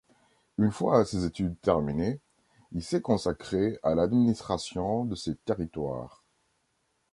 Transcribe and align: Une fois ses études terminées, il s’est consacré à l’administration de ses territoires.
Une 0.57 0.71
fois 0.71 1.05
ses 1.05 1.25
études 1.25 1.61
terminées, 1.61 2.19
il 2.71 2.81
s’est 2.83 3.03
consacré 3.03 3.77
à 3.83 3.93
l’administration 3.93 5.05
de 5.05 5.13
ses 5.13 5.35
territoires. 5.35 6.23